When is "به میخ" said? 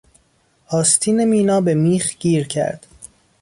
1.61-2.17